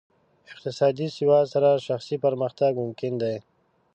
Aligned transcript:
اقتصادي 0.53 1.07
سواد 1.17 1.45
سره 1.53 1.69
شخصي 1.87 2.15
پرمختګ 2.25 2.71
ممکن 2.83 3.13
دی. 3.21 3.35